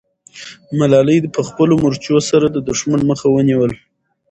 ملالۍ 0.79 1.17
په 1.35 1.41
خپلو 1.47 1.73
مرچو 1.83 2.17
سره 2.29 2.45
د 2.51 2.57
دښمن 2.69 3.01
مخه 3.09 3.27
ونیوله. 3.31 3.77